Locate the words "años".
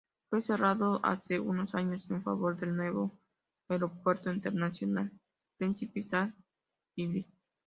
1.75-2.09